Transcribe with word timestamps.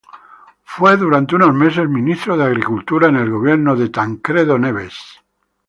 Fue 0.63 0.97
durante 0.97 1.35
unos 1.35 1.53
meses 1.53 1.87
ministro 1.87 2.35
de 2.35 2.43
Agricultura 2.45 3.09
en 3.09 3.17
el 3.17 3.29
gobierno 3.29 3.75
de 3.75 3.89
Tancredo 3.89 4.57
Neves. 4.57 4.95